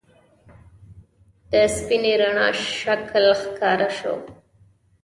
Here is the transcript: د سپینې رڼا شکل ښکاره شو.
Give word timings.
د 1.51 1.53
سپینې 1.75 2.13
رڼا 2.21 2.47
شکل 2.79 3.25
ښکاره 3.41 3.89
شو. 3.97 4.15